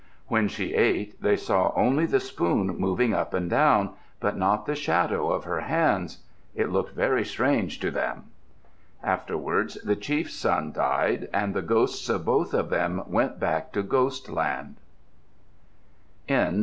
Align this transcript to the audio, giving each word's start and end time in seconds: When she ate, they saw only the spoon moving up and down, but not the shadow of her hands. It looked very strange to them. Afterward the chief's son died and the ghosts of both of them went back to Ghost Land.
When 0.29 0.47
she 0.47 0.73
ate, 0.73 1.21
they 1.21 1.37
saw 1.37 1.71
only 1.75 2.07
the 2.07 2.19
spoon 2.19 2.65
moving 2.75 3.13
up 3.13 3.35
and 3.35 3.47
down, 3.47 3.91
but 4.19 4.35
not 4.35 4.65
the 4.65 4.73
shadow 4.73 5.29
of 5.29 5.43
her 5.43 5.59
hands. 5.59 6.23
It 6.55 6.71
looked 6.71 6.95
very 6.95 7.23
strange 7.23 7.79
to 7.81 7.91
them. 7.91 8.23
Afterward 9.03 9.73
the 9.83 9.95
chief's 9.95 10.33
son 10.33 10.71
died 10.71 11.29
and 11.31 11.53
the 11.53 11.61
ghosts 11.61 12.09
of 12.09 12.25
both 12.25 12.51
of 12.55 12.71
them 12.71 13.03
went 13.05 13.39
back 13.39 13.71
to 13.73 13.83
Ghost 13.83 14.27
Land. 14.27 14.77